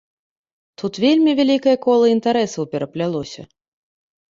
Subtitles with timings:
[0.81, 3.41] Тут вельмі вялікае кола інтарэсаў пераплялося.